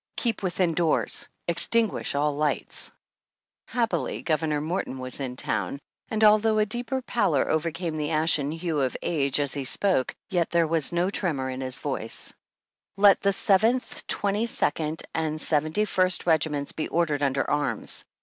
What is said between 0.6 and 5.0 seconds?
doors. Extinguish all lights." 3 4 Happily, Governor Morton